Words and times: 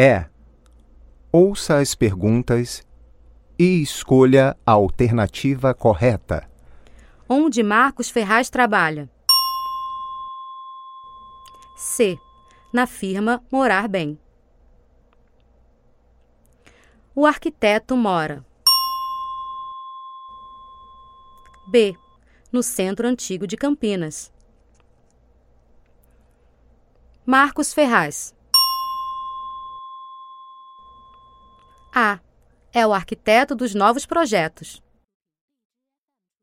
É. 0.00 0.26
Ouça 1.32 1.78
as 1.78 1.96
perguntas 1.96 2.86
e 3.58 3.82
escolha 3.82 4.56
a 4.64 4.70
alternativa 4.70 5.74
correta. 5.74 6.48
Onde 7.28 7.64
Marcos 7.64 8.08
Ferraz 8.08 8.48
trabalha? 8.48 9.10
C. 11.76 12.16
Na 12.72 12.86
firma 12.86 13.42
Morar 13.50 13.88
Bem. 13.88 14.16
O 17.12 17.26
arquiteto 17.26 17.96
mora. 17.96 18.46
B. 21.66 21.96
No 22.52 22.62
Centro 22.62 23.08
Antigo 23.08 23.48
de 23.48 23.56
Campinas. 23.56 24.32
Marcos 27.26 27.74
Ferraz. 27.74 28.37
A. 32.00 32.20
É 32.72 32.86
o 32.86 32.92
arquiteto 32.92 33.56
dos 33.56 33.74
novos 33.74 34.06
projetos. 34.06 34.80